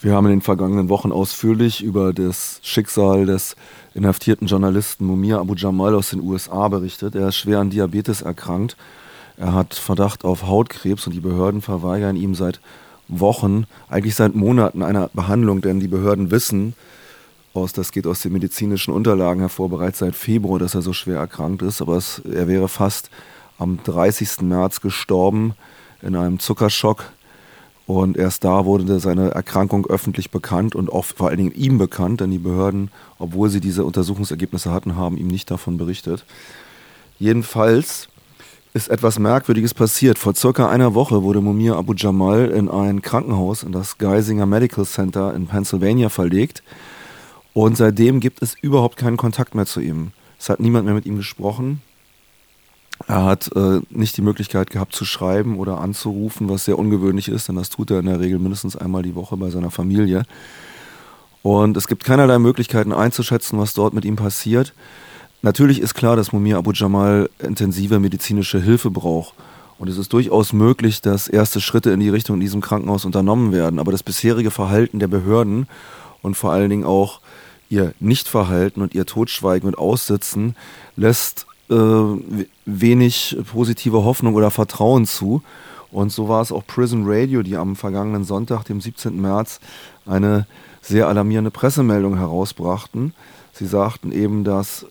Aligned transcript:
Wir 0.00 0.12
haben 0.12 0.26
in 0.26 0.30
den 0.30 0.42
vergangenen 0.42 0.88
Wochen 0.90 1.10
ausführlich 1.10 1.82
über 1.82 2.12
das 2.12 2.60
Schicksal 2.62 3.26
des 3.26 3.56
inhaftierten 3.94 4.46
Journalisten 4.46 5.04
Mumia 5.04 5.40
Abu 5.40 5.56
Jamal 5.56 5.96
aus 5.96 6.10
den 6.10 6.20
USA 6.20 6.68
berichtet. 6.68 7.16
Er 7.16 7.28
ist 7.28 7.36
schwer 7.36 7.58
an 7.58 7.70
Diabetes 7.70 8.22
erkrankt. 8.22 8.76
Er 9.36 9.54
hat 9.54 9.74
Verdacht 9.74 10.24
auf 10.24 10.46
Hautkrebs 10.46 11.04
und 11.08 11.14
die 11.14 11.20
Behörden 11.20 11.62
verweigern 11.62 12.14
ihm 12.14 12.36
seit 12.36 12.60
Wochen, 13.08 13.66
eigentlich 13.88 14.14
seit 14.14 14.36
Monaten 14.36 14.84
eine 14.84 15.10
Behandlung, 15.14 15.62
denn 15.62 15.80
die 15.80 15.88
Behörden 15.88 16.30
wissen, 16.30 16.74
aus, 17.52 17.72
das 17.72 17.90
geht 17.90 18.06
aus 18.06 18.20
den 18.20 18.32
medizinischen 18.32 18.94
Unterlagen 18.94 19.40
hervor, 19.40 19.68
bereits 19.68 19.98
seit 19.98 20.14
Februar, 20.14 20.60
dass 20.60 20.76
er 20.76 20.82
so 20.82 20.92
schwer 20.92 21.18
erkrankt 21.18 21.62
ist, 21.62 21.82
aber 21.82 21.96
es, 21.96 22.20
er 22.20 22.46
wäre 22.46 22.68
fast 22.68 23.10
am 23.58 23.82
30. 23.82 24.42
März 24.42 24.80
gestorben 24.80 25.54
in 26.02 26.14
einem 26.14 26.38
Zuckerschock 26.38 27.06
und 27.88 28.18
erst 28.18 28.44
da 28.44 28.66
wurde 28.66 29.00
seine 29.00 29.30
Erkrankung 29.30 29.86
öffentlich 29.86 30.30
bekannt 30.30 30.74
und 30.74 30.92
auch 30.92 31.06
vor 31.06 31.28
allen 31.28 31.38
Dingen 31.38 31.54
ihm 31.54 31.78
bekannt, 31.78 32.20
denn 32.20 32.30
die 32.30 32.36
Behörden, 32.36 32.90
obwohl 33.18 33.48
sie 33.48 33.60
diese 33.60 33.82
Untersuchungsergebnisse 33.82 34.70
hatten, 34.70 34.94
haben 34.94 35.16
ihm 35.16 35.28
nicht 35.28 35.50
davon 35.50 35.78
berichtet. 35.78 36.26
Jedenfalls 37.18 38.10
ist 38.74 38.90
etwas 38.90 39.18
Merkwürdiges 39.18 39.72
passiert. 39.72 40.18
Vor 40.18 40.34
circa 40.34 40.68
einer 40.68 40.92
Woche 40.92 41.22
wurde 41.22 41.40
Mumir 41.40 41.76
Abu 41.76 41.94
Jamal 41.94 42.50
in 42.50 42.68
ein 42.68 43.00
Krankenhaus, 43.00 43.62
in 43.62 43.72
das 43.72 43.96
Geisinger 43.96 44.44
Medical 44.44 44.84
Center 44.84 45.32
in 45.32 45.46
Pennsylvania 45.46 46.10
verlegt. 46.10 46.62
Und 47.54 47.78
seitdem 47.78 48.20
gibt 48.20 48.42
es 48.42 48.54
überhaupt 48.60 48.98
keinen 48.98 49.16
Kontakt 49.16 49.54
mehr 49.54 49.64
zu 49.64 49.80
ihm. 49.80 50.12
Es 50.38 50.50
hat 50.50 50.60
niemand 50.60 50.84
mehr 50.84 50.94
mit 50.94 51.06
ihm 51.06 51.16
gesprochen. 51.16 51.80
Er 53.06 53.24
hat 53.24 53.50
äh, 53.54 53.80
nicht 53.90 54.16
die 54.16 54.22
Möglichkeit 54.22 54.70
gehabt 54.70 54.94
zu 54.94 55.04
schreiben 55.04 55.58
oder 55.58 55.78
anzurufen, 55.78 56.48
was 56.48 56.64
sehr 56.64 56.78
ungewöhnlich 56.78 57.28
ist, 57.28 57.48
denn 57.48 57.56
das 57.56 57.70
tut 57.70 57.90
er 57.90 58.00
in 58.00 58.06
der 58.06 58.20
Regel 58.20 58.38
mindestens 58.38 58.76
einmal 58.76 59.02
die 59.02 59.14
Woche 59.14 59.36
bei 59.36 59.50
seiner 59.50 59.70
Familie. 59.70 60.24
Und 61.42 61.76
es 61.76 61.86
gibt 61.86 62.04
keinerlei 62.04 62.38
Möglichkeiten 62.38 62.92
einzuschätzen, 62.92 63.58
was 63.58 63.74
dort 63.74 63.94
mit 63.94 64.04
ihm 64.04 64.16
passiert. 64.16 64.74
Natürlich 65.40 65.80
ist 65.80 65.94
klar, 65.94 66.16
dass 66.16 66.32
Mumia 66.32 66.58
Abu 66.58 66.72
Jamal 66.72 67.30
intensive 67.38 68.00
medizinische 68.00 68.60
Hilfe 68.60 68.90
braucht. 68.90 69.34
Und 69.78 69.88
es 69.88 69.96
ist 69.96 70.12
durchaus 70.12 70.52
möglich, 70.52 71.00
dass 71.00 71.28
erste 71.28 71.60
Schritte 71.60 71.90
in 71.90 72.00
die 72.00 72.08
Richtung 72.08 72.34
in 72.34 72.40
diesem 72.40 72.60
Krankenhaus 72.60 73.04
unternommen 73.04 73.52
werden. 73.52 73.78
Aber 73.78 73.92
das 73.92 74.02
bisherige 74.02 74.50
Verhalten 74.50 74.98
der 74.98 75.06
Behörden 75.06 75.68
und 76.20 76.36
vor 76.36 76.50
allen 76.50 76.68
Dingen 76.68 76.84
auch 76.84 77.20
ihr 77.70 77.94
Nichtverhalten 78.00 78.82
und 78.82 78.94
ihr 78.94 79.06
Totschweigen 79.06 79.68
und 79.68 79.78
Aussitzen 79.78 80.56
lässt 80.96 81.46
wenig 81.68 83.36
positive 83.52 84.04
Hoffnung 84.04 84.34
oder 84.34 84.50
Vertrauen 84.50 85.06
zu. 85.06 85.42
Und 85.90 86.12
so 86.12 86.28
war 86.28 86.42
es 86.42 86.52
auch 86.52 86.66
Prison 86.66 87.04
Radio, 87.06 87.42
die 87.42 87.56
am 87.56 87.76
vergangenen 87.76 88.24
Sonntag, 88.24 88.64
dem 88.64 88.80
17. 88.80 89.20
März, 89.20 89.60
eine 90.06 90.46
sehr 90.82 91.08
alarmierende 91.08 91.50
Pressemeldung 91.50 92.16
herausbrachten. 92.16 93.14
Sie 93.52 93.66
sagten 93.66 94.12
eben, 94.12 94.44
dass, 94.44 94.86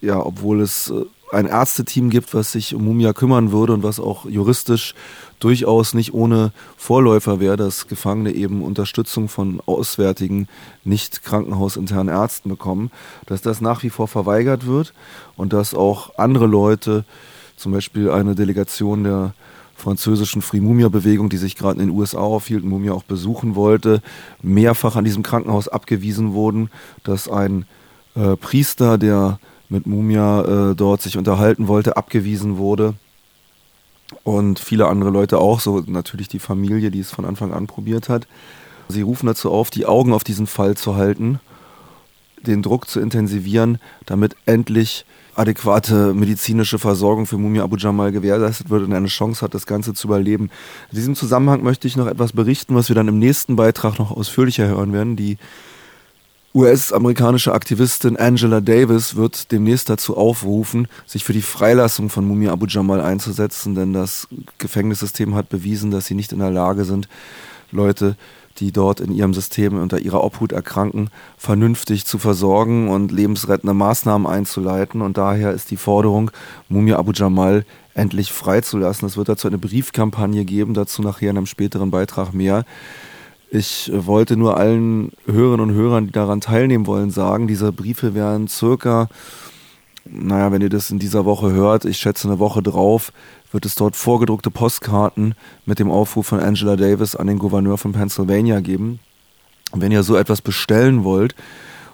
ja, 0.00 0.18
obwohl 0.24 0.60
es 0.60 0.90
äh, 0.90 1.04
ein 1.32 1.46
Ärzteteam 1.46 2.10
gibt, 2.10 2.34
was 2.34 2.52
sich 2.52 2.74
um 2.74 2.84
Mumia 2.84 3.12
kümmern 3.12 3.52
würde 3.52 3.72
und 3.72 3.82
was 3.82 3.98
auch 3.98 4.26
juristisch 4.26 4.94
durchaus 5.40 5.92
nicht 5.92 6.14
ohne 6.14 6.52
Vorläufer 6.76 7.40
wäre, 7.40 7.56
dass 7.56 7.88
Gefangene 7.88 8.32
eben 8.32 8.62
Unterstützung 8.62 9.28
von 9.28 9.60
auswärtigen, 9.66 10.48
nicht 10.84 11.24
krankenhausinternen 11.24 12.14
Ärzten 12.14 12.48
bekommen, 12.48 12.90
dass 13.26 13.42
das 13.42 13.60
nach 13.60 13.82
wie 13.82 13.90
vor 13.90 14.08
verweigert 14.08 14.66
wird 14.66 14.94
und 15.36 15.52
dass 15.52 15.74
auch 15.74 16.16
andere 16.18 16.46
Leute, 16.46 17.04
zum 17.56 17.72
Beispiel 17.72 18.10
eine 18.10 18.34
Delegation 18.34 19.04
der 19.04 19.34
französischen 19.74 20.42
Free 20.42 20.60
Mumia 20.60 20.88
Bewegung, 20.88 21.28
die 21.28 21.36
sich 21.36 21.54
gerade 21.54 21.80
in 21.80 21.88
den 21.88 21.96
USA 21.96 22.18
aufhielt 22.18 22.62
und 22.62 22.70
Mumia 22.70 22.92
auch 22.92 23.02
besuchen 23.02 23.54
wollte, 23.54 24.00
mehrfach 24.42 24.96
an 24.96 25.04
diesem 25.04 25.22
Krankenhaus 25.22 25.68
abgewiesen 25.68 26.32
wurden, 26.32 26.70
dass 27.04 27.28
ein 27.28 27.66
äh, 28.14 28.36
Priester, 28.36 28.96
der 28.96 29.38
mit 29.68 29.86
Mumia 29.86 30.70
äh, 30.70 30.74
dort 30.74 31.02
sich 31.02 31.16
unterhalten 31.18 31.68
wollte, 31.68 31.96
abgewiesen 31.96 32.58
wurde. 32.58 32.94
Und 34.22 34.58
viele 34.58 34.86
andere 34.86 35.10
Leute 35.10 35.38
auch, 35.38 35.60
so 35.60 35.82
natürlich 35.86 36.28
die 36.28 36.38
Familie, 36.38 36.90
die 36.90 37.00
es 37.00 37.10
von 37.10 37.24
Anfang 37.24 37.52
an 37.52 37.66
probiert 37.66 38.08
hat. 38.08 38.26
Sie 38.88 39.02
rufen 39.02 39.26
dazu 39.26 39.50
auf, 39.50 39.70
die 39.70 39.86
Augen 39.86 40.12
auf 40.12 40.22
diesen 40.22 40.46
Fall 40.46 40.76
zu 40.76 40.94
halten, 40.94 41.40
den 42.42 42.62
Druck 42.62 42.88
zu 42.88 43.00
intensivieren, 43.00 43.78
damit 44.04 44.36
endlich 44.46 45.04
adäquate 45.34 46.14
medizinische 46.14 46.78
Versorgung 46.78 47.26
für 47.26 47.36
Mumia 47.36 47.64
Abu 47.64 47.76
Jamal 47.76 48.12
gewährleistet 48.12 48.70
wird 48.70 48.84
und 48.84 48.92
eine 48.92 49.08
Chance 49.08 49.42
hat, 49.42 49.54
das 49.54 49.66
Ganze 49.66 49.92
zu 49.92 50.06
überleben. 50.06 50.50
In 50.90 50.96
diesem 50.96 51.14
Zusammenhang 51.14 51.62
möchte 51.62 51.88
ich 51.88 51.96
noch 51.96 52.06
etwas 52.06 52.32
berichten, 52.32 52.74
was 52.74 52.88
wir 52.88 52.94
dann 52.94 53.08
im 53.08 53.18
nächsten 53.18 53.56
Beitrag 53.56 53.98
noch 53.98 54.12
ausführlicher 54.12 54.66
hören 54.66 54.92
werden. 54.92 55.16
Die 55.16 55.36
US-amerikanische 56.56 57.52
Aktivistin 57.52 58.16
Angela 58.16 58.62
Davis 58.62 59.14
wird 59.14 59.52
demnächst 59.52 59.90
dazu 59.90 60.16
aufrufen, 60.16 60.88
sich 61.04 61.22
für 61.22 61.34
die 61.34 61.42
Freilassung 61.42 62.08
von 62.08 62.26
Mumia 62.26 62.50
Abu 62.50 62.64
Jamal 62.64 63.02
einzusetzen, 63.02 63.74
denn 63.74 63.92
das 63.92 64.26
Gefängnissystem 64.56 65.34
hat 65.34 65.50
bewiesen, 65.50 65.90
dass 65.90 66.06
sie 66.06 66.14
nicht 66.14 66.32
in 66.32 66.38
der 66.38 66.50
Lage 66.50 66.86
sind, 66.86 67.10
Leute, 67.72 68.16
die 68.56 68.72
dort 68.72 69.00
in 69.00 69.12
ihrem 69.12 69.34
System 69.34 69.78
unter 69.78 69.98
ihrer 69.98 70.24
Obhut 70.24 70.52
erkranken, 70.52 71.10
vernünftig 71.36 72.06
zu 72.06 72.16
versorgen 72.16 72.88
und 72.88 73.12
lebensrettende 73.12 73.74
Maßnahmen 73.74 74.26
einzuleiten. 74.26 75.02
Und 75.02 75.18
daher 75.18 75.52
ist 75.52 75.70
die 75.70 75.76
Forderung, 75.76 76.30
Mumia 76.70 76.96
Abu 76.96 77.12
Jamal 77.12 77.66
endlich 77.92 78.32
freizulassen. 78.32 79.06
Es 79.06 79.18
wird 79.18 79.28
dazu 79.28 79.46
eine 79.46 79.58
Briefkampagne 79.58 80.46
geben, 80.46 80.72
dazu 80.72 81.02
nachher 81.02 81.28
in 81.28 81.36
einem 81.36 81.44
späteren 81.44 81.90
Beitrag 81.90 82.32
mehr. 82.32 82.64
Ich 83.50 83.90
wollte 83.94 84.36
nur 84.36 84.56
allen 84.56 85.12
Hörerinnen 85.24 85.70
und 85.70 85.74
Hörern, 85.74 86.06
die 86.06 86.12
daran 86.12 86.40
teilnehmen 86.40 86.86
wollen, 86.86 87.10
sagen, 87.10 87.46
diese 87.46 87.72
Briefe 87.72 88.14
werden 88.14 88.48
circa, 88.48 89.08
naja, 90.04 90.50
wenn 90.50 90.62
ihr 90.62 90.68
das 90.68 90.90
in 90.90 90.98
dieser 90.98 91.24
Woche 91.24 91.52
hört, 91.52 91.84
ich 91.84 91.98
schätze 91.98 92.28
eine 92.28 92.38
Woche 92.38 92.62
drauf, 92.62 93.12
wird 93.52 93.64
es 93.64 93.76
dort 93.76 93.96
vorgedruckte 93.96 94.50
Postkarten 94.50 95.34
mit 95.64 95.78
dem 95.78 95.90
Aufruf 95.90 96.26
von 96.26 96.40
Angela 96.40 96.76
Davis 96.76 97.14
an 97.14 97.28
den 97.28 97.38
Gouverneur 97.38 97.78
von 97.78 97.92
Pennsylvania 97.92 98.60
geben. 98.60 98.98
Wenn 99.72 99.92
ihr 99.92 100.02
so 100.02 100.16
etwas 100.16 100.42
bestellen 100.42 101.04
wollt, 101.04 101.34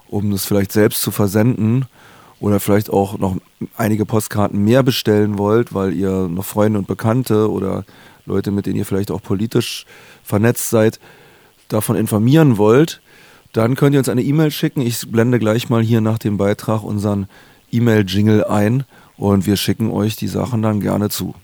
um 0.08 0.30
das 0.30 0.44
vielleicht 0.44 0.72
selbst 0.72 1.02
zu 1.02 1.10
versenden 1.10 1.86
oder 2.40 2.60
vielleicht 2.60 2.90
auch 2.90 3.18
noch 3.18 3.36
einige 3.76 4.04
Postkarten 4.04 4.62
mehr 4.64 4.82
bestellen 4.82 5.38
wollt, 5.38 5.74
weil 5.74 5.92
ihr 5.92 6.28
noch 6.28 6.44
Freunde 6.44 6.78
und 6.78 6.88
Bekannte 6.88 7.50
oder 7.50 7.84
Leute, 8.26 8.50
mit 8.50 8.66
denen 8.66 8.76
ihr 8.76 8.86
vielleicht 8.86 9.10
auch 9.10 9.22
politisch 9.22 9.86
vernetzt 10.22 10.70
seid, 10.70 10.98
davon 11.72 11.96
informieren 11.96 12.58
wollt, 12.58 13.00
dann 13.52 13.74
könnt 13.74 13.94
ihr 13.94 13.98
uns 13.98 14.08
eine 14.08 14.22
E-Mail 14.22 14.50
schicken. 14.50 14.80
Ich 14.80 15.10
blende 15.10 15.38
gleich 15.38 15.68
mal 15.68 15.82
hier 15.82 16.00
nach 16.00 16.18
dem 16.18 16.36
Beitrag 16.36 16.82
unseren 16.82 17.26
E-Mail-Jingle 17.70 18.44
ein 18.44 18.84
und 19.16 19.46
wir 19.46 19.56
schicken 19.56 19.90
euch 19.90 20.16
die 20.16 20.28
Sachen 20.28 20.62
dann 20.62 20.80
gerne 20.80 21.08
zu. 21.08 21.34